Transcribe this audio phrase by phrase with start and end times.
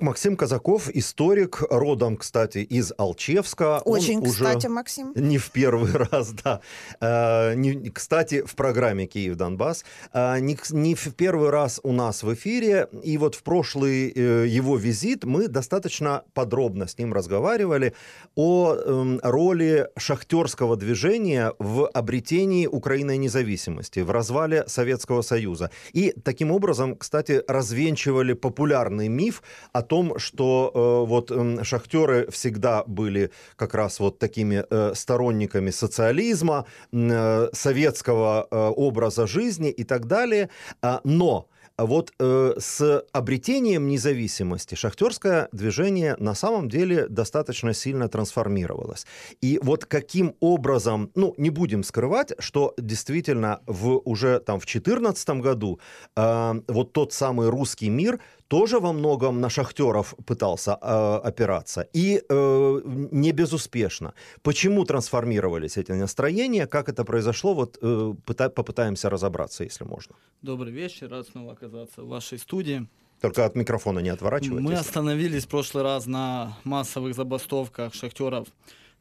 [0.00, 3.80] Максим Казаков, историк, родом, кстати, из Алчевска.
[3.84, 5.12] Очень, Он кстати, уже Максим.
[5.16, 6.60] Не в первый раз, да.
[7.00, 9.84] Э, не, кстати, в программе «Киев-Донбасс».
[10.12, 12.88] Э, не, не в первый раз у нас в эфире.
[13.02, 17.92] И вот в прошлый э, его визит мы достаточно подробно с ним разговаривали
[18.36, 25.72] о э, роли шахтерского движения в обретении Украины независимости, в развале Советского Союза.
[25.92, 29.42] И таким образом, кстати, развенчивали популярный миф
[29.72, 35.70] о том, что э, вот э, шахтеры всегда были как раз вот такими э, сторонниками
[35.70, 40.50] социализма, э, советского э, образа жизни и так далее.
[40.82, 41.48] А, но
[41.78, 49.06] вот э, с обретением независимости шахтерское движение на самом деле достаточно сильно трансформировалось.
[49.40, 55.28] И вот каким образом, ну, не будем скрывать, что действительно в, уже там в 2014
[55.40, 55.78] году
[56.16, 58.18] э, вот тот самый русский мир
[58.48, 62.80] тоже во многом на шахтеров пытался э, опираться, и э,
[63.12, 64.12] не безуспешно.
[64.42, 70.14] Почему трансформировались эти настроения, как это произошло, вот э, пыта, попытаемся разобраться, если можно.
[70.42, 72.86] Добрый вечер, рад снова оказаться в вашей студии.
[73.20, 74.64] Только от микрофона не отворачивайтесь.
[74.64, 78.48] Мы остановились в прошлый раз на массовых забастовках шахтеров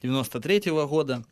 [0.01, 1.23] 93 -го года.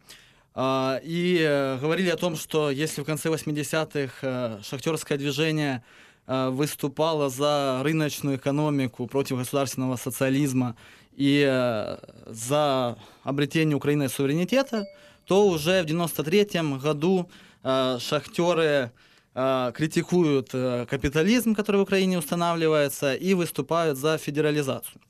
[0.54, 5.84] А, и э, говорили о том, что если в конце 80-х э, шахтерское движение
[6.28, 10.76] выступала за рыночную экономику, против государственного социализма
[11.16, 14.86] и э, за обретение Украины суверенитета,
[15.26, 17.30] то уже в 1993 году
[17.64, 18.92] э, шахтеры
[19.34, 20.52] критикуют
[20.90, 25.02] капитализм, который в Украине устанавливается, и выступают за федерализацию.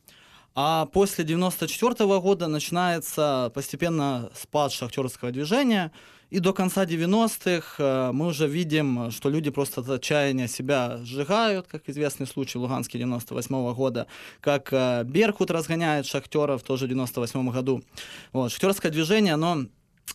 [0.56, 5.92] А после 1994 года начинается постепенно спад шахтерского движения–
[6.30, 11.68] и до конца 90-х э, мы уже видим, что люди просто от отчаяния себя сжигают,
[11.68, 14.08] как известный случай в Луганске 98 -го года,
[14.42, 17.84] как э, Беркут разгоняет шахтеров тоже в 98 году.
[18.34, 18.52] Вот.
[18.52, 19.66] Шахтерское движение, оно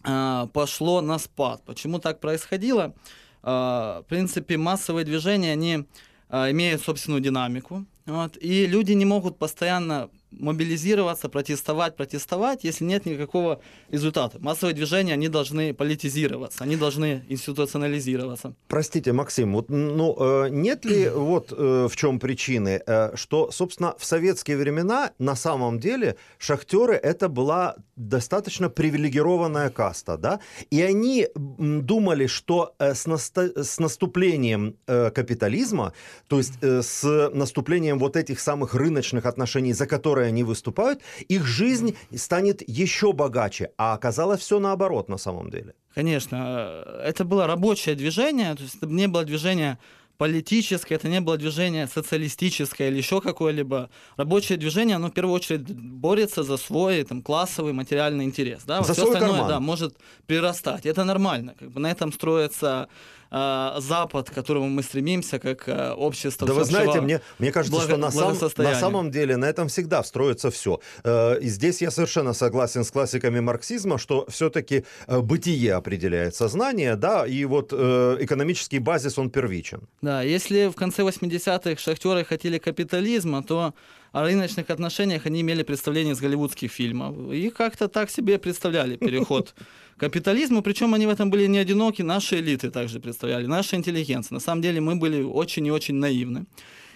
[0.05, 1.63] э, пошло на спад.
[1.65, 2.95] Почему так происходило?
[3.43, 5.87] В принципе, массовые движения, они
[6.31, 7.87] имеют собственную динамику.
[8.05, 13.61] Вот, и люди не могут постоянно мобилизироваться, протестовать, протестовать, если нет никакого
[13.91, 14.39] результата.
[14.39, 18.55] Массовые движения, они должны политизироваться, они должны институционализироваться.
[18.69, 23.95] Простите, Максим, вот, ну, э, нет ли вот э, в чем причины, э, что, собственно,
[23.99, 30.41] в советские времена на самом деле шахтеры это была достаточно привилегированная каста, да,
[30.71, 35.93] и они думали, что с, наста- с наступлением капитализма,
[36.29, 41.01] то есть с наступлением вот этих самых рыночных отношений, за которые которой они выступают,
[41.31, 43.71] их жизнь станет еще богаче.
[43.77, 45.75] А оказалось все наоборот на самом деле.
[45.95, 46.85] Конечно.
[47.05, 49.79] Это было рабочее движение, то есть это не было движение
[50.19, 53.89] политическое, это не было движение социалистическое или еще какое-либо.
[54.17, 55.63] Рабочее движение, оно в первую очередь
[56.03, 58.65] борется за свой там, классовый материальный интерес.
[58.67, 58.83] Да?
[58.83, 59.49] За Все свой остальное карман.
[59.49, 59.95] да, может
[60.27, 60.87] прирастать.
[60.87, 61.55] Это нормально.
[61.59, 62.89] Как бы на этом строится
[63.31, 66.47] э, Запад, к которому мы стремимся, как э, общество.
[66.47, 69.69] Да вы знаете, мне, мне кажется, благо, что на, сам, на самом деле на этом
[69.69, 70.81] всегда строится все.
[71.05, 76.97] Э, и здесь я совершенно согласен с классиками марксизма, что все-таки э, бытие определяет сознание,
[76.97, 79.89] да, и вот э, экономический базис, он первичен.
[80.03, 83.75] Да, если в конце 80-х шахтеры хотели капитализма, то
[84.13, 87.33] о рыночных отношениях они имели представление из голливудских фильмов.
[87.33, 89.55] И как-то так себе представляли переход
[89.97, 90.63] к капитализму.
[90.63, 94.35] Причем они в этом были не одиноки, наши элиты также представляли, наша интеллигенция.
[94.35, 96.47] На самом деле мы были очень и очень наивны.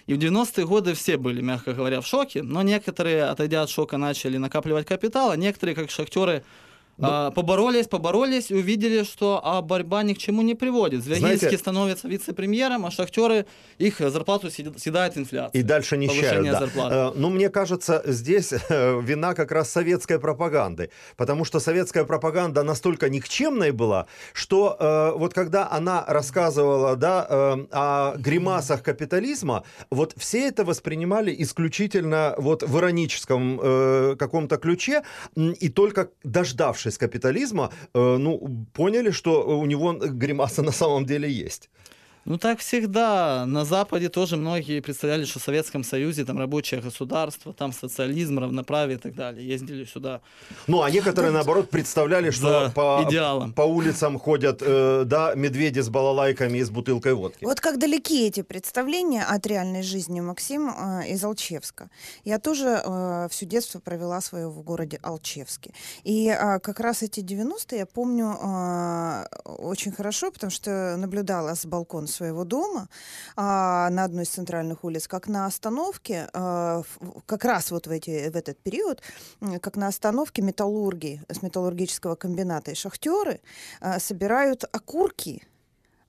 [0.07, 3.97] И в 90-е годы все были, мягко говоря, в шоке, но некоторые, отойдя от шока,
[3.97, 6.43] начали накапливать капитал, а некоторые, как шахтеры,
[6.97, 11.03] ну, а, поборолись, поборолись увидели, что а борьба ни к чему не приводит.
[11.03, 13.45] Звягинский становится вице-премьером, а шахтеры,
[13.77, 15.59] их зарплату съедает инфляция.
[15.59, 16.59] И дальше нищают, да.
[16.59, 16.95] Зарплаты.
[16.95, 20.89] Э, ну, мне кажется, здесь э, вина как раз советской пропаганды.
[21.17, 27.25] Потому что советская пропаганда настолько никчемной была, что э, вот когда она рассказывала да,
[27.71, 35.03] о гримасах капитализма, вот все это воспринимали исключительно вот в ироническом каком-то ключе,
[35.35, 41.29] и только дождавшись из капитализма, э, ну, поняли, что у него гримаса на самом деле
[41.29, 41.69] есть.
[42.25, 43.45] Ну, так всегда.
[43.45, 48.97] На Западе тоже многие представляли, что в Советском Союзе там рабочее государство, там социализм, равноправие
[48.97, 49.47] и так далее.
[49.47, 50.21] Ездили сюда.
[50.65, 53.53] Ну, а некоторые, наоборот, представляли, что по, идеалом.
[53.53, 57.45] по улицам ходят, э, да, медведи с балалайками и с бутылкой водки.
[57.45, 61.91] Вот как далеки эти представления от реальной жизни, Максим, э, из Алчевска.
[62.23, 65.73] Я тоже э, все детство провела свое в городе Алчевске.
[66.03, 71.67] И э, как раз эти 90-е я помню э, очень хорошо, потому что наблюдала с
[71.67, 72.87] балкона своего дома
[73.35, 76.83] а, на одной из центральных улиц, как на остановке, а,
[77.25, 79.01] как раз вот в, эти, в этот период,
[79.61, 82.71] как на остановке металлурги с металлургического комбината.
[82.71, 83.41] И шахтеры
[83.81, 85.43] а, собирают окурки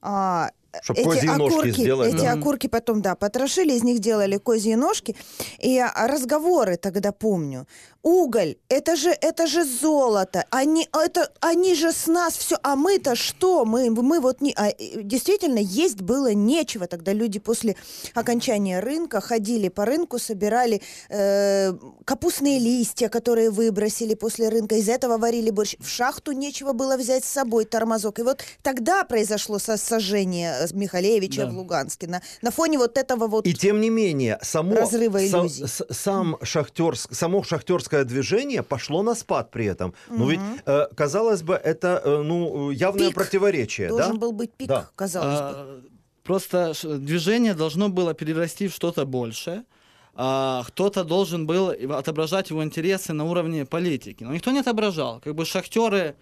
[0.01, 0.51] а,
[0.83, 2.15] чтобы эти окурки, сделать.
[2.15, 2.33] Эти да.
[2.33, 5.17] окурки потом, да, потрошили, из них делали козьи ножки.
[5.59, 7.67] И разговоры тогда помню
[8.07, 13.17] уголь, это же, это же золото, они, это, они же с нас все, а мы-то
[13.17, 13.65] что?
[13.65, 14.53] Мы, мы вот не...
[14.57, 16.87] А, действительно, есть было нечего.
[16.87, 17.75] Тогда люди после
[18.15, 21.73] окончания рынка ходили по рынку, собирали э,
[22.05, 25.75] капустные листья, которые выбросили после рынка, из этого варили борщ.
[25.81, 28.21] В шахту нечего было взять с собой тормозок.
[28.21, 31.51] И вот тогда произошло сожжение Михалевича да.
[31.51, 32.07] в Луганске.
[32.07, 35.67] На, на фоне вот этого вот И тем не менее, само, разрыва иллюзий.
[35.67, 39.95] Сам, сам шахтерск, само шахтерское движение пошло на спад при этом.
[40.09, 40.19] Угу.
[40.19, 43.17] Ну ведь, э, казалось бы, это э, ну, явное пик.
[43.17, 43.89] противоречие.
[43.89, 44.19] Должен да?
[44.19, 44.89] был быть пик, да.
[44.95, 45.91] казалось а, бы.
[46.23, 49.65] Просто движение должно было перерасти в что-то большее.
[50.15, 54.25] А, кто-то должен был отображать его интересы на уровне политики.
[54.25, 55.21] Но никто не отображал.
[55.21, 56.17] Как бы шахтеры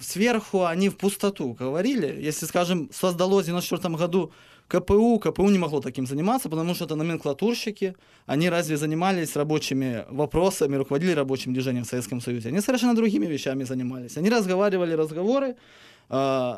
[0.00, 2.26] сверху, они в пустоту говорили.
[2.28, 4.32] Если, скажем, создалось в 1994 году
[4.68, 7.94] КПУ, КПУ не могло таким заниматься, потому что это номенклатурщики.
[8.26, 12.48] Они разве занимались рабочими вопросами, руководили рабочим движением в Советском Союзе?
[12.48, 14.16] Они совершенно другими вещами занимались.
[14.16, 15.56] Они разговаривали разговоры,
[16.10, 16.54] э,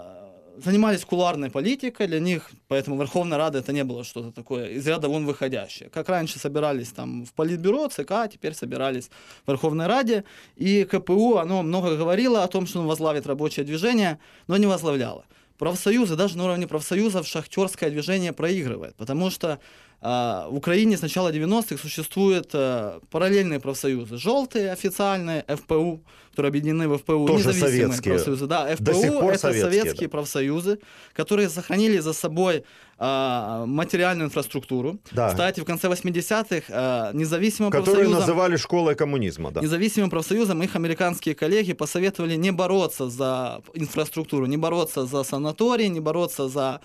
[0.65, 5.09] занимались куларной политикой, для них, поэтому Верховная Рада это не было что-то такое из ряда
[5.09, 5.89] вон выходящее.
[5.91, 9.11] Как раньше собирались там в Политбюро, ЦК, теперь собирались
[9.45, 10.25] в Верховной Раде,
[10.57, 15.25] и КПУ, оно много говорило о том, что он возглавит рабочее движение, но не возглавляло
[15.59, 19.59] профсоюзы, даже на уровне профсоюзов шахтерское движение проигрывает, потому что а,
[20.01, 24.17] в Украине с начала 90-х существуют а, параллельные профсоюзы.
[24.17, 28.15] Желтые официальные, ФПУ, которые объединены в ФПУ, Тоже независимые советские.
[28.15, 28.47] профсоюзы.
[28.47, 30.13] Да, ФПУ это советские, советские да.
[30.13, 30.79] профсоюзы,
[31.15, 32.63] которые сохранили за собой
[32.97, 35.01] а, материальную инфраструктуру.
[35.11, 35.31] Да.
[35.31, 38.21] Кстати, в конце 80-х а, независимым Которые профсоюзом...
[38.21, 39.51] называли школой коммунизма.
[39.51, 39.61] Да.
[39.61, 46.01] Независимым профсоюзом их американские коллеги посоветовали не бороться за инфраструктуру, не бороться за санатории, не
[46.01, 46.81] бороться за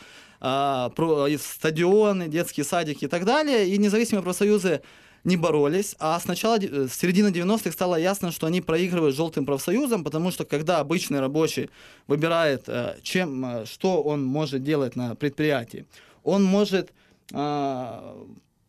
[0.45, 0.91] а,
[1.39, 3.69] стадионы, детские садики и так далее.
[3.69, 4.81] И независимые профсоюзы
[5.23, 10.03] не боролись, а с начала, с середины 90-х стало ясно, что они проигрывают желтым профсоюзам,
[10.03, 11.69] потому что когда обычный рабочий
[12.07, 15.85] выбирает, э, чем, э, что он может делать на предприятии,
[16.23, 16.91] он может
[17.31, 18.17] а,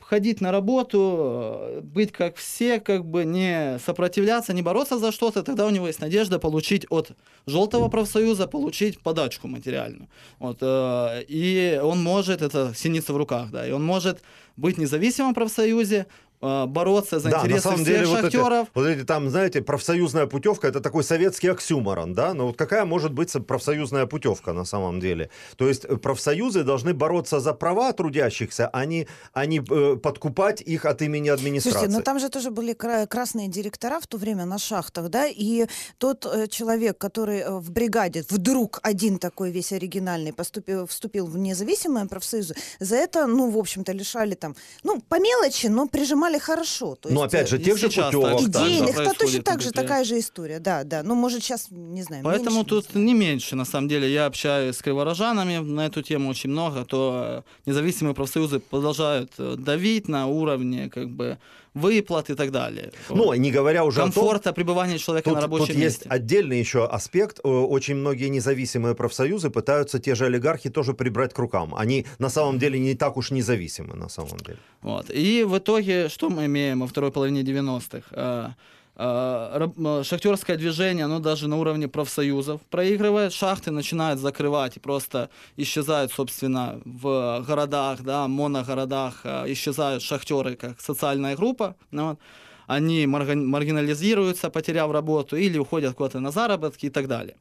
[0.08, 5.42] ходить на работу, э, быть как все, как бы не сопротивляться, не бороться за что-то,
[5.42, 7.10] тогда у него есть надежда получить от
[7.46, 10.08] желтого профсоюза, получить подачку материальную.
[10.38, 14.22] Вот, э, и он может, это синица в руках, да, и он может
[14.56, 16.06] быть независимым в профсоюзе,
[16.40, 18.68] бороться за да, интересы на самом всех деле, шахтеров.
[18.74, 22.34] Вот эти, вот эти там, знаете, профсоюзная путевка это такой советский оксюморон, да?
[22.34, 25.30] Но вот какая может быть профсоюзная путевка на самом деле?
[25.56, 30.60] То есть э, профсоюзы должны бороться за права трудящихся, а не, а не э, подкупать
[30.60, 31.78] их от имени администрации.
[31.78, 35.26] Слушайте, но там же тоже были красные директора в то время на шахтах, да?
[35.26, 35.66] И
[35.98, 42.54] тот человек, который в бригаде вдруг один такой весь оригинальный поступил, вступил в независимые профсоюзы,
[42.80, 46.94] за это, ну, в общем-то, лишали там, ну, по мелочи, но прижимали понимали хорошо.
[46.96, 48.40] То есть, Но опять же, тех же путевок.
[48.42, 51.02] Идейных, это точно так же, такая же история, да, да.
[51.02, 54.12] Ну, может, сейчас, не знаю, Поэтому меньше, тут не меньше, на самом деле.
[54.12, 60.08] Я общаюсь с криворожанами на эту тему очень много, то независимые профсоюзы продолжают э, давить
[60.08, 61.38] на уровне, как бы,
[61.74, 62.92] выплат и так далее.
[63.10, 66.00] Ну, не говоря уже Комфорта о том, пребывания человека тут, на рабочем тут месте.
[66.02, 67.40] есть отдельный еще аспект.
[67.44, 71.74] Э, очень многие независимые профсоюзы пытаются те же олигархи тоже прибрать к рукам.
[71.74, 74.58] Они на самом деле не так уж независимы на самом деле.
[74.82, 75.10] Вот.
[75.10, 78.54] И в итоге что мы имеем во второй половине 90-х?
[78.96, 86.12] А, шахтерское движение, оно даже на уровне профсоюзов проигрывает, шахты начинают закрывать и просто исчезают,
[86.12, 92.18] собственно, в городах, да, моногородах, а, исчезают шахтеры как социальная группа, ну вот,
[92.66, 97.36] они маргинализируются, потеряв работу, или уходят куда-то на заработки и так далее.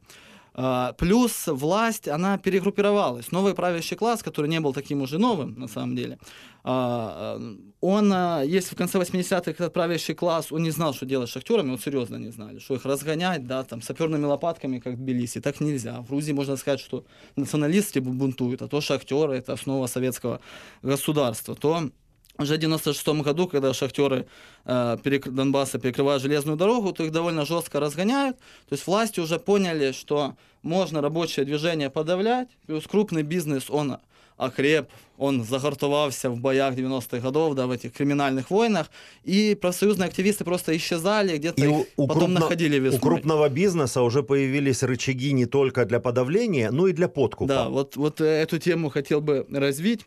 [0.98, 3.32] Плюс власть, она перегруппировалась.
[3.32, 6.18] Новый правящий класс, который не был таким уже новым, на самом деле,
[6.66, 7.38] а,
[7.82, 11.32] он, а, если в конце 80-х этот правящий класс, он не знал, что делать с
[11.32, 15.42] шахтерами, вот серьезно не знали, что их разгонять, да, там, саперными лопатками, как в Тбилиси,
[15.42, 16.00] так нельзя.
[16.00, 17.04] В Грузии можно сказать, что
[17.36, 20.40] националисты бунтуют, а то шахтеры, это основа советского
[20.80, 21.90] государства, то
[22.38, 24.26] уже в 96 году, когда шахтеры
[24.64, 25.28] э, перек...
[25.28, 28.36] Донбасса перекрывают железную дорогу, то их довольно жестко разгоняют.
[28.68, 33.98] То есть власти уже поняли, что можно рабочее движение подавлять, плюс крупный бизнес, он
[34.36, 38.90] окреп, он загортовался в боях 90-х годов, да, в этих криминальных войнах,
[39.22, 42.98] и профсоюзные активисты просто исчезали, где-то И у, у потом крупно- находили весной.
[42.98, 47.48] у крупного бизнеса уже появились рычаги не только для подавления, но и для подкупа.
[47.48, 50.04] Да, вот, вот э, эту тему хотел бы развить.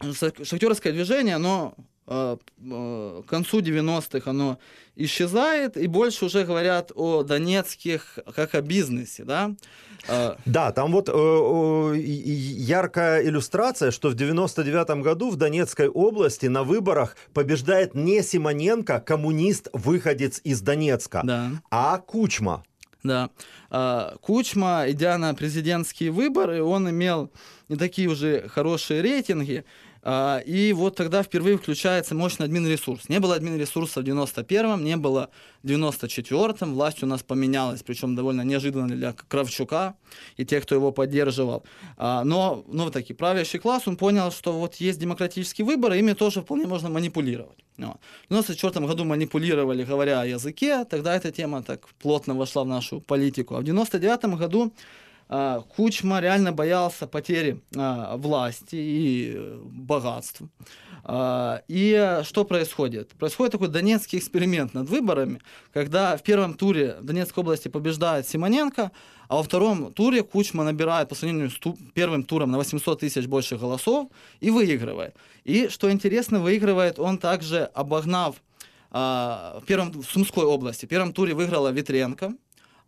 [0.00, 1.74] Ша- Шахтерское движение, оно
[2.06, 2.36] э,
[2.70, 4.58] э, к концу 90-х оно
[4.94, 9.54] исчезает, и больше уже говорят о донецких как о бизнесе, да.
[10.08, 11.08] Э, Да, там вот
[11.94, 19.68] яркая иллюстрация, что в 99 году в Донецкой области на выборах побеждает не Симоненко, коммунист,
[19.72, 21.50] выходец из Донецка, Да.
[21.70, 22.64] а Кучма.
[23.02, 23.30] Да.
[24.20, 27.30] Кучма, идя на президентские выборы, он имел
[27.68, 29.64] не такие уже хорошие рейтинги.
[30.08, 33.08] А, И вот тогда впервые включается мощный админресурс.
[33.08, 35.30] Не было админресурса в 91-м, не было
[35.64, 36.74] в 94-м.
[36.74, 39.96] Власть у нас поменялась, причем довольно неожиданно для Кравчука
[40.36, 41.64] и тех, кто его поддерживал.
[41.96, 46.40] А, Но, вот таки, правящий класс, он понял, что вот есть демократические выборы, ими тоже
[46.42, 47.58] вполне можно манипулировать.
[47.76, 47.96] Вот.
[48.26, 53.00] В 94 году манипулировали, говоря о языке, тогда эта тема так плотно вошла в нашу
[53.00, 53.56] политику.
[53.56, 54.72] А в 99 году
[55.28, 60.42] Кучма реально боялся потери а, власти и э, богатств.
[61.02, 63.10] А, И что происходит?
[63.10, 65.40] Происходит такой донецкий эксперимент над выборами,
[65.72, 68.92] когда в первом туре Донецкой области побеждает Симоненко,
[69.28, 73.26] а во втором туре Кучма набирает по сравнению с ту- первым туром на 800 тысяч
[73.26, 74.08] больше голосов
[74.40, 75.16] и выигрывает.
[75.42, 78.36] И, что интересно, выигрывает он также, обогнав
[78.92, 80.86] а, в, первом, в Сумской области.
[80.86, 82.34] В первом туре выиграла Витренко,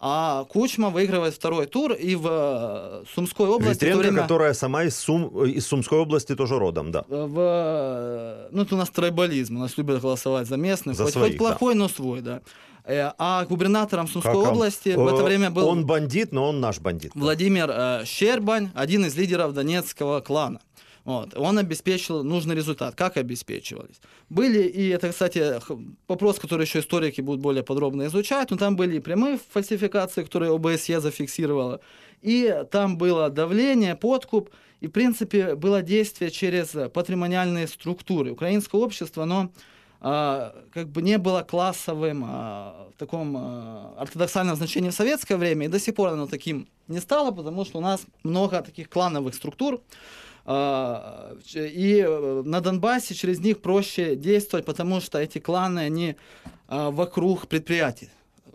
[0.00, 3.76] а Кучма выигрывает второй тур, и в э, Сумской области...
[3.76, 7.04] в то Витренко, время- которая сама из, Сум, из Сумской области тоже родом, да.
[7.08, 11.12] в, э, ну, это у нас трайбализм, у нас любят голосовать за местных, За хоть,
[11.14, 12.40] своих, хоть плохой, но свой, да.
[12.84, 14.48] Э, А губернатором Сумской Как он?
[14.50, 17.12] области в это Э, время был Он бандит, но он наш бандит.
[17.14, 20.60] Владимир э, Щербань, один из лидеров донецкого клана.
[21.08, 21.34] Вот.
[21.38, 22.94] Он обеспечил нужный результат.
[22.94, 23.98] Как обеспечивались?
[24.28, 25.58] Были, и это, кстати,
[26.06, 30.54] вопрос, который еще историки будут более подробно изучать, но там были и прямые фальсификации, которые
[30.54, 31.80] ОБСЕ зафиксировала,
[32.20, 34.50] и там было давление, подкуп,
[34.80, 38.32] и, в принципе, было действие через патримониальные структуры.
[38.32, 39.50] Украинское общество, оно
[40.02, 45.64] а, как бы не было классовым а, в таком а, ортодоксальном значении в советское время,
[45.64, 49.34] и до сих пор оно таким не стало, потому что у нас много таких клановых
[49.34, 49.80] структур,
[50.50, 56.16] и э, на Донбассе через них проще действовать, потому что эти кланы, они
[56.68, 58.08] а, вокруг предприятий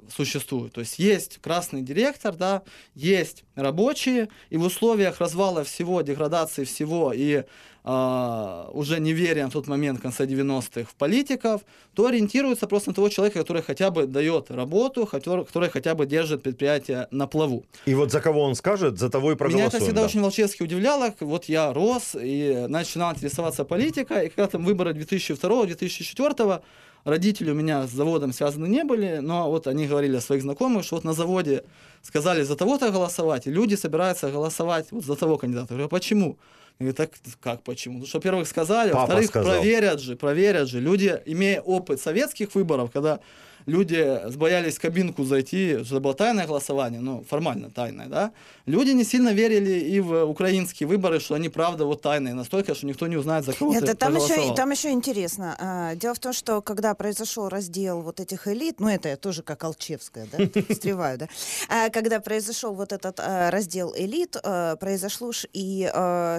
[0.09, 0.73] существуют.
[0.73, 2.63] То есть есть красный директор, да,
[2.95, 7.43] есть рабочие, и в условиях развала всего, деградации всего и
[7.85, 11.61] а, уже неверия на тот момент, в конце 90-х, в политиков,
[11.93, 16.05] то ориентируются просто на того человека, который хотя бы дает работу, который, который хотя бы
[16.05, 17.65] держит предприятие на плаву.
[17.85, 19.67] И вот за кого он скажет, за того и проголосуем.
[19.67, 20.07] Меня это всегда да.
[20.07, 21.13] очень волчески удивляло.
[21.19, 26.61] Вот я рос и начинал интересоваться политикой, и когда там выборы 2002-2004
[27.03, 30.85] родители у меня с заводом связаны не были, но вот они говорили о своих знакомых,
[30.85, 31.63] что вот на заводе
[32.01, 35.73] сказали за того-то голосовать, и люди собираются голосовать вот за того кандидата.
[35.73, 36.37] Я говорю, а почему?
[36.79, 37.99] Я говорю, так как почему?
[37.99, 40.79] Ну, что, во-первых, сказали, Папа во-вторых, проверят же, проверят же.
[40.79, 43.19] Люди, имея опыт советских выборов, когда
[43.65, 48.32] люди боялись в кабинку зайти, что было тайное голосование, ну, формально тайное, да,
[48.65, 52.86] люди не сильно верили и в украинские выборы, что они правда вот тайные настолько, что
[52.86, 55.55] никто не узнает, за кого Нет, ты там еще, там еще интересно.
[55.60, 59.43] А, Дело в том, что когда произошел раздел вот этих элит, ну это я тоже
[59.43, 60.38] как Алчевская, да,
[60.70, 61.27] встреваю, да,
[61.70, 64.38] А когда произошел вот этот а, раздел элит,
[64.79, 65.89] произошло и,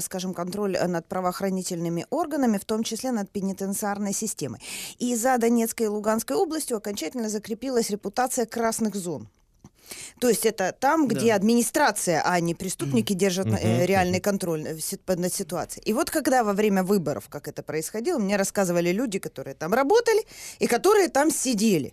[0.03, 4.61] скажем, контроль над правоохранительными органами, в том числе над пенитенциарной системой.
[4.99, 9.29] И за Донецкой и Луганской областью окончательно закрепилась репутация красных зон.
[10.19, 11.35] То есть это там, где Да.
[11.37, 14.67] администрация, а не преступники держат Мгм, э, реальный контроль
[15.05, 15.83] под- над ситуацией.
[15.85, 20.25] И вот когда во время выборов, как это происходило, мне рассказывали люди, которые там работали
[20.59, 21.93] и которые там сидели.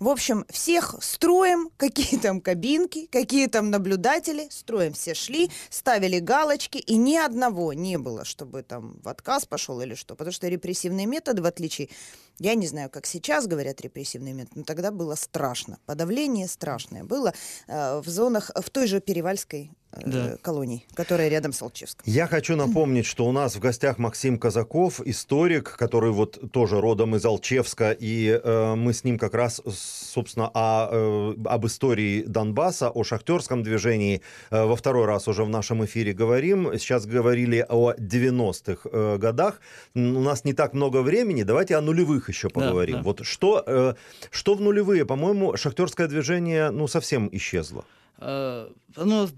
[0.00, 6.78] В общем, всех строим, какие там кабинки, какие там наблюдатели, строим все шли, ставили галочки,
[6.78, 10.16] и ни одного не было, чтобы там в отказ пошел или что.
[10.16, 11.90] Потому что репрессивные методы, в отличие,
[12.38, 15.78] я не знаю, как сейчас говорят репрессивные методы, но тогда было страшно.
[15.84, 17.34] Подавление страшное было
[17.66, 20.36] э, в зонах, в той же Перевальской Да.
[20.40, 22.02] колонии, которая рядом с Алчевском.
[22.06, 27.16] Я хочу напомнить, что у нас в гостях Максим Казаков, историк, который вот тоже родом
[27.16, 32.88] из Алчевска, и э, мы с ним как раз, собственно, о, э, об истории Донбасса,
[32.90, 36.70] о шахтерском движении э, во второй раз уже в нашем эфире говорим.
[36.78, 39.60] Сейчас говорили о 90-х э, годах.
[39.94, 42.96] У нас не так много времени, давайте о нулевых еще Да, поговорим.
[42.98, 43.02] да.
[43.02, 43.94] Вот что, э,
[44.30, 45.04] что в нулевые?
[45.04, 47.84] По-моему, шахтерское движение ну совсем исчезло.
[48.18, 49.28] Э, Оно э,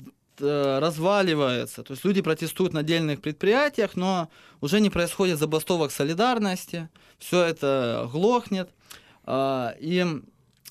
[0.40, 1.82] разваливается.
[1.82, 4.28] То есть люди протестуют на отдельных предприятиях, но
[4.60, 8.70] уже не происходит забастовок солидарности, все это глохнет.
[9.24, 10.04] А, и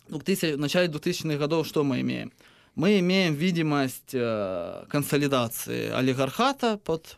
[0.10, 2.32] в, 2000, в начале 2000-х годов что мы имеем?
[2.76, 7.18] Мы имеем видимость э, консолидации олигархата под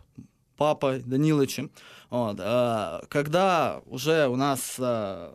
[0.57, 1.69] папой Даниловичем.
[2.09, 5.31] Вот, э, когда уже у нас э,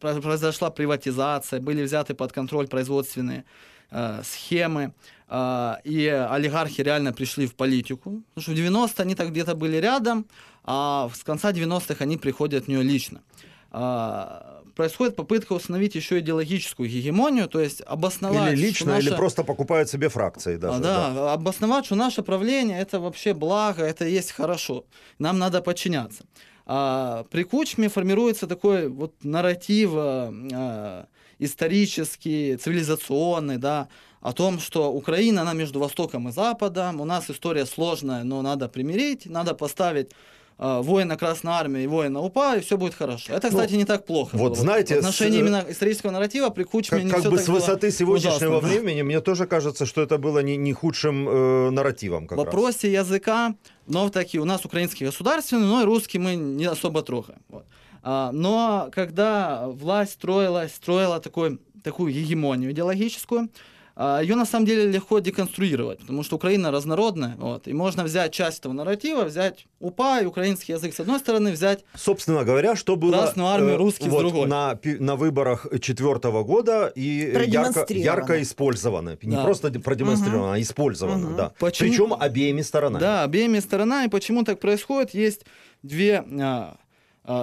[0.00, 3.44] произошла приватизация, были взяты под контроль производственные
[3.90, 4.92] э, схемы,
[5.28, 8.22] э, и олигархи реально пришли в политику.
[8.34, 10.26] Потому что в 90-е они так где-то были рядом,
[10.64, 13.22] а с конца 90-х они приходят в нее лично.
[13.70, 18.52] А, происходит попытка установить еще идеологическую гегемонию, то есть обосновать...
[18.52, 19.08] Или лично, наша...
[19.08, 20.78] или просто покупают себе фракции даже.
[20.78, 24.84] А, да, да, обосновать, что наше правление это вообще благо, это есть хорошо,
[25.18, 26.24] нам надо подчиняться.
[26.66, 31.06] А, при Кучме формируется такой вот нарратив а,
[31.38, 33.88] исторический, цивилизационный, да,
[34.20, 38.68] о том, что Украина, она между Востоком и Западом, у нас история сложная, но надо
[38.68, 40.10] примирить, надо поставить
[40.58, 43.32] э, воина Красной Армии и воина УПА, и все будет хорошо.
[43.32, 44.36] Это, кстати, ну, не так плохо.
[44.36, 44.56] Вот было.
[44.56, 44.96] знаете...
[44.96, 45.40] В отношении с...
[45.40, 48.68] именно исторического нарратива при Кучме как, как бы с высоты сегодняшнего ужасно.
[48.68, 52.26] времени, мне тоже кажется, что это было не, не худшим э, нарративом.
[52.26, 53.06] Как В вопросе раз.
[53.06, 53.54] языка,
[53.86, 57.42] но таки у нас украинский государственный, но и русский мы не особо трогаем.
[57.48, 57.64] Вот.
[58.08, 63.48] А, но когда власть строилась, строила такой, такую гегемонию идеологическую,
[63.96, 68.32] а, ее на самом деле легко деконструировать, потому что Украина разнородная, вот, и можно взять
[68.32, 72.94] часть этого нарратива, взять УПА и украинский язык с одной стороны, взять Собственно говоря, что
[72.94, 74.46] было Красную армию, э, русский вот, с другой.
[74.46, 79.18] На, на выборах четвертого года и ярко, ярко использовано.
[79.20, 79.42] Не да.
[79.42, 80.52] просто продемонстрировано, угу.
[80.52, 81.30] а использовано.
[81.30, 81.36] Угу.
[81.36, 81.52] Да.
[81.58, 81.90] Почему?
[81.90, 83.00] Причем обеими сторонами.
[83.00, 84.06] Да, обеими сторонами.
[84.08, 85.12] Почему так происходит?
[85.12, 85.44] Есть
[85.82, 86.76] две а,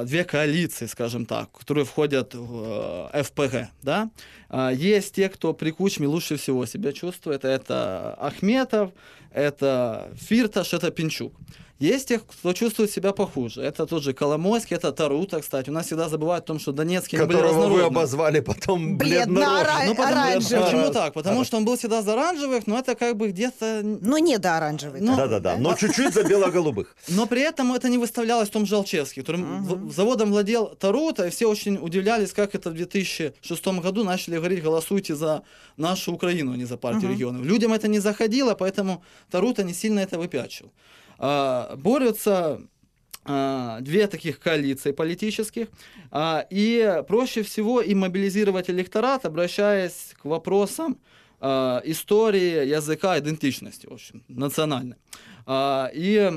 [0.05, 3.69] две коалиции, скажем так, которые входят в ФПГ.
[3.81, 4.09] Да?
[4.73, 7.45] Есть те, кто при Кучме лучше всего себя чувствует.
[7.45, 8.91] Это Ахметов,
[9.31, 11.33] это Фирташ, это Пинчук.
[11.83, 13.61] Есть тех, кто чувствует себя похуже.
[13.61, 15.69] Это тот же Коломойский, это Тарута, кстати.
[15.69, 17.75] У нас всегда забывают о том, что Донецкий Которого были разнородны.
[17.75, 19.97] вы обозвали потом бледно-оранжевым.
[19.97, 20.63] Ну, оранжевый.
[20.63, 21.13] Почему так?
[21.13, 23.81] Потому что он был всегда за оранжевых, но это как бы где-то...
[23.83, 25.01] Ну, не до оранжевых.
[25.01, 26.95] Ну, Да-да-да, но чуть-чуть за бело-голубых.
[27.09, 31.29] Но при этом это не выставлялось в том же Алчевске, которым заводом владел Тарута, и
[31.31, 35.41] все очень удивлялись, как это в 2006 году начали говорить, голосуйте за
[35.75, 37.45] нашу Украину, а не за партию регионов.
[37.45, 40.71] Людям это не заходило, поэтому Тарута не сильно это выпячивал.
[41.25, 42.59] А, борются
[43.23, 45.67] а, две таких коалиции политических,
[46.11, 50.99] а, и проще всего им мобилизировать электорат, обращаясь к вопросам
[51.41, 54.95] истории, языка, идентичности, в общем, национальной.
[55.49, 56.31] И,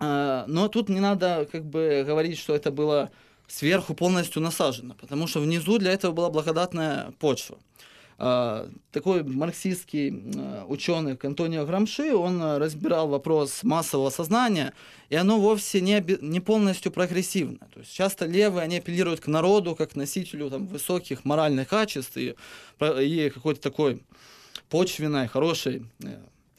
[0.00, 3.12] но тут не надо как бы говорить, что это было
[3.46, 7.58] сверху полностью насажено, потому что внизу для этого была благодатная почва.
[8.16, 14.72] Такой марксистский ученый Антонио Грамши, он разбирал вопрос массового сознания,
[15.08, 17.68] и оно вовсе не, не полностью прогрессивное.
[17.72, 22.16] То есть часто левые, они апеллируют к народу, как к носителю там, высоких моральных качеств
[22.16, 22.36] и,
[22.80, 24.02] и какой-то такой
[24.70, 25.84] почвенной, хорошей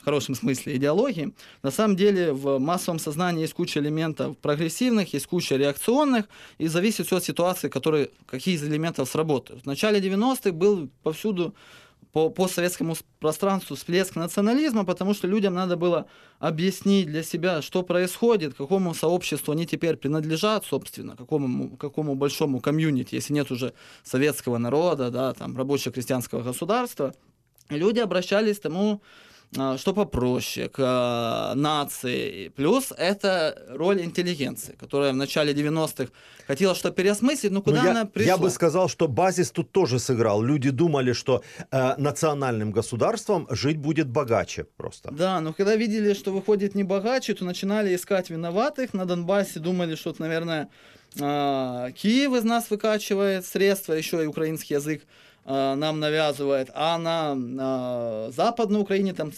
[0.05, 1.33] хорошем смысле идеологии.
[1.63, 6.25] На самом деле в массовом сознании есть куча элементов прогрессивных, есть куча реакционных,
[6.57, 9.63] и зависит все от ситуации, которые, какие из элементов сработают.
[9.63, 11.53] В начале 90-х был повсюду
[12.15, 16.05] по, по советскому пространству всплеск национализма, потому что людям надо было
[16.39, 23.15] объяснить для себя, что происходит, какому сообществу они теперь принадлежат, собственно, какому, какому большому комьюнити,
[23.15, 27.13] если нет уже советского народа, да, там, рабоче-крестьянского государства.
[27.69, 29.01] И люди обращались к тому,
[29.55, 32.49] что попроще, к а, нации.
[32.49, 36.11] Плюс это роль интеллигенции, которая в начале 90-х
[36.47, 38.33] хотела что переосмыслить, но куда но она я, пришла?
[38.33, 40.41] Я бы сказал, что базис тут тоже сыграл.
[40.41, 41.41] Люди думали, что
[41.71, 45.11] э, национальным государством жить будет богаче просто.
[45.11, 48.93] Да, но когда видели, что выходит не богаче, то начинали искать виноватых.
[48.93, 50.69] На Донбассе думали, что, наверное,
[51.19, 55.03] э, Киев из нас выкачивает средства, еще и украинский язык
[55.45, 59.31] нам навязывает, а на, на Западной Украине там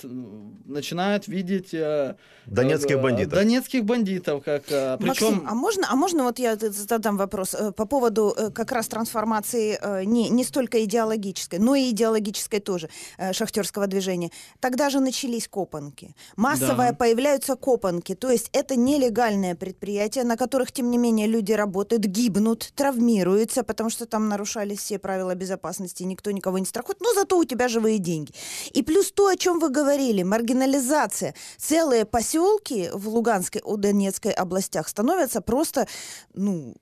[0.68, 3.34] начинают видеть э, донецких э, бандитов.
[3.34, 5.08] Донецких бандитов, как причем.
[5.08, 10.30] Максим, а можно, а можно вот я задам вопрос по поводу как раз трансформации не
[10.30, 12.90] не столько идеологической, но и идеологической тоже
[13.32, 14.32] шахтерского движения.
[14.60, 16.96] Тогда же начались копанки, массовое да.
[16.96, 22.72] появляются копанки, то есть это нелегальное предприятие, на которых тем не менее люди работают, гибнут,
[22.76, 27.44] травмируются, потому что там нарушались все правила безопасности никто никого не страхует, но зато у
[27.46, 28.34] тебя живые деньги.
[28.74, 30.24] И плюс то, о чем вы говорили,
[30.58, 31.34] маргинализация.
[31.58, 35.88] Целые поселки в Луганской, у Донецкой областях становятся просто
[36.34, 36.76] ну,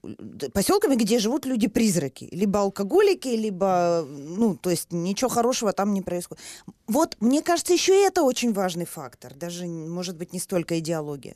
[0.53, 2.29] поселками, где живут люди-призраки.
[2.31, 6.43] Либо алкоголики, либо, ну, то есть ничего хорошего там не происходит.
[6.87, 11.35] Вот, мне кажется, еще и это очень важный фактор, даже, может быть, не столько идеология.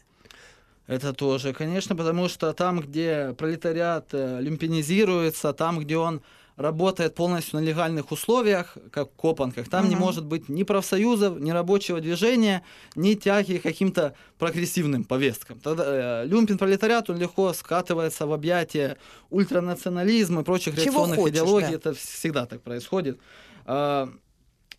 [0.88, 6.22] Это тоже, конечно, потому что там, где пролетариат э, люмпинизируется, там, где он
[6.60, 9.90] работает полностью на легальных условиях, как в Копанках, там угу.
[9.90, 12.64] не может быть ни профсоюзов, ни рабочего движения,
[12.96, 15.62] ни тяги к каким-то прогрессивным повесткам.
[15.62, 18.98] Тогда э, люмпин пролетариат, он легко скатывается в объятия
[19.30, 21.68] ультранационализма и прочих Чего реакционных хочешь, идеологий.
[21.68, 21.76] Да.
[21.76, 23.20] Это всегда так происходит.
[23.66, 24.10] А,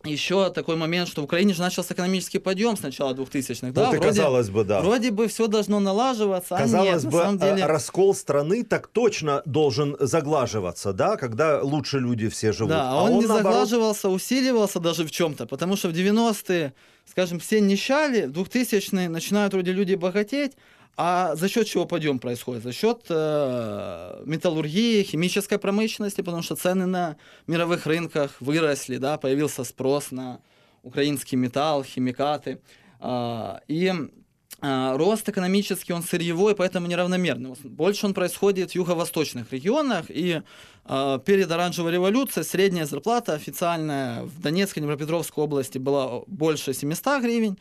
[0.03, 3.71] еще такой момент, что в Украине же начался экономический подъем с начала 2000-х.
[3.71, 4.81] Да, вот и вроде, казалось бы, да.
[4.81, 7.65] Вроде бы все должно налаживаться, казалось а нет, бы, на самом деле...
[7.65, 12.71] раскол страны так точно должен заглаживаться, да, когда лучше люди все живут.
[12.71, 13.67] Да, а, а он, он не наоборот...
[13.69, 16.73] заглаживался, усиливался даже в чем-то, потому что в 90-е,
[17.05, 20.53] скажем, все нищали, в 2000-е начинают вроде люди богатеть,
[20.97, 22.63] а за счет чего подъем происходит?
[22.63, 27.15] За счет э, металлургии, химической промышленности, потому что цены на
[27.47, 30.41] мировых рынках выросли, да, появился спрос на
[30.83, 32.61] украинский металл, химикаты.
[32.99, 33.91] Э, и
[34.61, 37.53] э, рост экономический, он сырьевой, поэтому неравномерный.
[37.63, 40.41] Больше он происходит в юго-восточных регионах, и
[40.85, 47.57] э, перед оранжевой революцией средняя зарплата официальная в Донецкой, Днепропетровской области была больше 700 гривен,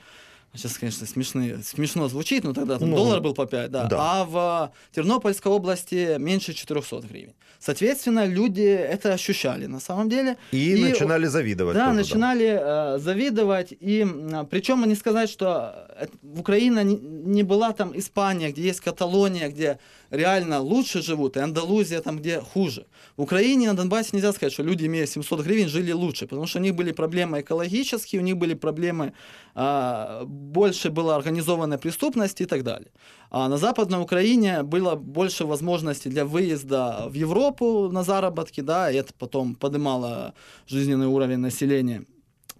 [0.54, 3.84] Сейчас, конечно, смешно, смешно звучит, но тогда там, ну, доллар был по 5, да.
[3.84, 3.96] да.
[4.00, 7.34] А в Тернопольской области меньше 400 гривен.
[7.60, 10.36] Соответственно, люди это ощущали на самом деле.
[10.50, 11.76] И, и начинали завидовать.
[11.76, 12.96] Да, тоже, начинали да.
[12.96, 13.72] Э, завидовать.
[13.78, 14.04] И
[14.50, 15.88] причем не сказать, что
[16.22, 19.78] Украина не, не была там Испания, где есть Каталония, где
[20.10, 22.86] реально лучше живут, и Андалузия там, где хуже.
[23.16, 26.58] В Украине, на Донбассе нельзя сказать, что люди, имея 700 гривен, жили лучше, потому что
[26.58, 29.12] у них были проблемы экологические, у них были проблемы,
[29.54, 32.90] а, больше была организованная преступность и так далее.
[33.30, 38.96] А на Западной Украине было больше возможностей для выезда в Европу на заработки, да, и
[38.96, 40.34] это потом поднимало
[40.66, 42.04] жизненный уровень населения.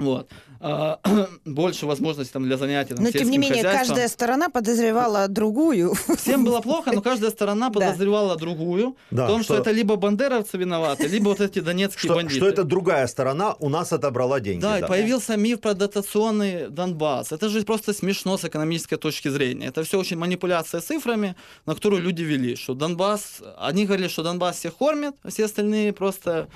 [0.01, 0.29] Вот.
[0.63, 0.99] А,
[1.47, 5.95] больше возможностей там, для занятий там, Но, тем не менее, каждая сторона подозревала другую.
[6.19, 9.55] Всем было плохо, но каждая сторона подозревала другую да, в том, что...
[9.55, 12.37] что это либо бандеровцы виноваты, либо вот эти донецкие что, бандиты.
[12.37, 14.61] Что это другая сторона у нас отобрала деньги.
[14.61, 17.33] Да, да, и появился миф про дотационный Донбасс.
[17.33, 19.69] Это же просто смешно с экономической точки зрения.
[19.69, 22.55] Это все очень манипуляция цифрами, на которую люди вели.
[22.57, 23.41] Что Донбасс...
[23.59, 26.49] Они говорили, что Донбасс всех кормит, а все остальные просто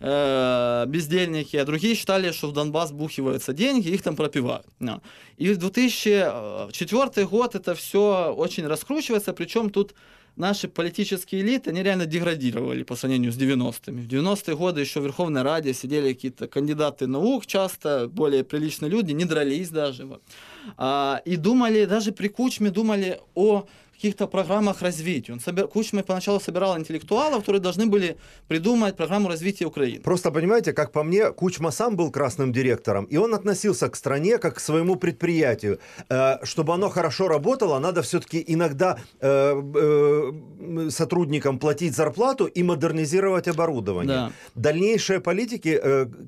[0.00, 4.66] э, бездельники, а другие считали, что в Донбасс бухиваются деньги, их там пропивают.
[5.36, 9.94] И в 2004 год это все очень раскручивается, причем тут
[10.36, 14.02] наши политические элиты, они реально деградировали по сравнению с 90-ми.
[14.02, 19.12] В 90-е годы еще в Верховной Раде сидели какие-то кандидаты наук, часто более приличные люди,
[19.12, 20.08] не дрались даже.
[20.76, 23.66] А, и думали, даже при Кучме думали о
[24.00, 25.32] каких-то программах развития.
[25.32, 25.68] Он собер...
[25.68, 28.16] Кучма поначалу собирал интеллектуалов, которые должны были
[28.48, 30.00] придумать программу развития Украины.
[30.00, 34.38] Просто понимаете, как по мне, Кучма сам был красным директором, и он относился к стране
[34.38, 35.78] как к своему предприятию.
[36.08, 43.48] Э, чтобы оно хорошо работало, надо все-таки иногда э, э, сотрудникам платить зарплату и модернизировать
[43.48, 44.14] оборудование.
[44.14, 44.32] Да.
[44.54, 45.78] Дальнейшие политики,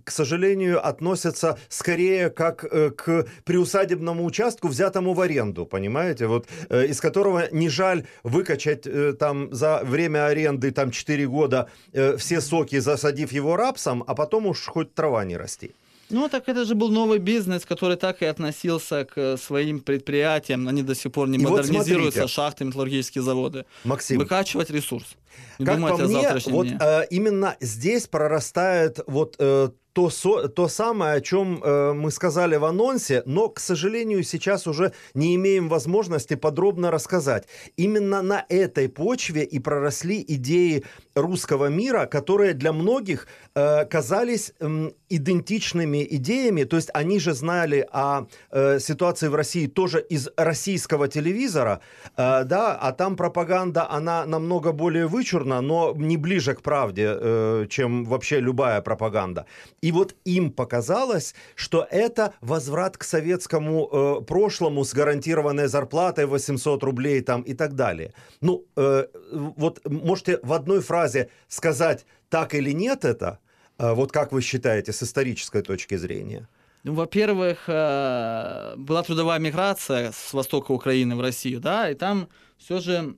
[0.05, 2.59] к сожалению, относятся скорее как
[2.97, 9.53] к приусадебному участку, взятому в аренду, понимаете, вот из которого не жаль выкачать э, там
[9.53, 14.66] за время аренды там 4 года э, все соки, засадив его рапсом, а потом уж
[14.66, 15.72] хоть трава не расти.
[16.12, 20.68] Ну, так это же был новый бизнес, который так и относился к своим предприятиям.
[20.68, 23.64] Они до сих пор не и модернизируются, вот шахты, металлургические заводы.
[23.85, 24.18] Максим.
[24.18, 25.16] Выкачивать ресурс.
[25.59, 31.15] Не как по мне, вот э, именно здесь прорастает вот э, то, со, то самое,
[31.15, 36.35] о чем э, мы сказали в анонсе, но, к сожалению, сейчас уже не имеем возможности
[36.35, 37.47] подробно рассказать.
[37.77, 44.91] Именно на этой почве и проросли идеи русского мира, которые для многих э, казались э,
[45.11, 46.65] идентичными идеями.
[46.65, 51.81] То есть они же знали о э, ситуации в России тоже из российского телевизора,
[52.17, 57.67] э, да, а там пропаганда, она намного более вычурна, но не ближе к правде, э,
[57.69, 59.47] чем вообще любая пропаганда.
[59.83, 66.83] И вот им показалось, что это возврат к советскому э, прошлому с гарантированной зарплатой 800
[66.85, 68.14] рублей там и так далее.
[68.40, 73.40] Ну, э, вот можете в одной фразе сказать, так или нет это,
[73.79, 76.49] э, вот как вы считаете с исторической точки зрения?
[76.85, 82.79] Ну, во-первых, э, была трудовая миграция с востока Украины в Россию, да, и там все
[82.79, 83.16] же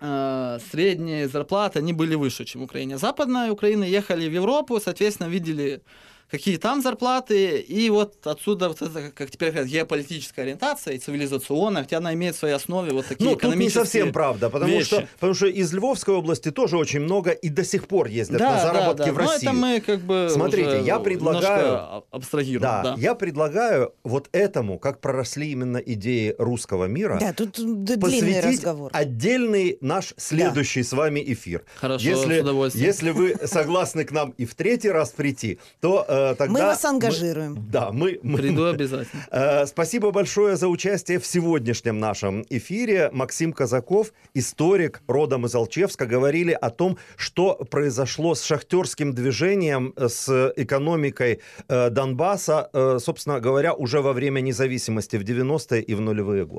[0.00, 2.98] средние зарплаты, они были выше, чем в Украине.
[2.98, 5.82] Западная Украина ехали в Европу, соответственно, видели
[6.30, 11.82] какие там зарплаты, и вот отсюда вот это, как теперь говорят, геополитическая ориентация и цивилизационная,
[11.82, 14.86] хотя она имеет в своей основе вот такие ну, тут не совсем правда, потому вещи.
[14.86, 18.54] что, потому что из Львовской области тоже очень много и до сих пор ездят да,
[18.54, 19.12] на заработки да, да.
[19.12, 19.38] в Россию.
[19.42, 22.04] Но это мы как бы Смотрите, я предлагаю...
[22.10, 22.62] абстрагируем.
[22.62, 28.40] Да, да, я предлагаю вот этому, как проросли именно идеи русского мира, да, тут длинный
[28.40, 28.90] разговор.
[28.92, 30.88] отдельный наш следующий да.
[30.88, 31.64] с вами эфир.
[31.76, 32.86] Хорошо, если, с удовольствием.
[32.86, 36.52] Если вы согласны к нам и в третий раз прийти, то э, тогда...
[36.52, 37.54] Мы вас ангажируем.
[37.54, 38.18] Мы, да, мы...
[38.22, 39.22] мы Приду обязательно.
[39.30, 43.10] Э, спасибо большое за участие в сегодняшнем нашем эфире.
[43.12, 50.52] Максим Казаков, историк родом из Алчевска, говорили о том, что произошло с шахтерским движением, с
[50.56, 56.44] экономикой э, Донбасса, э, собственно говоря, уже во время независимости в 90-е и в нулевые
[56.46, 56.58] годы.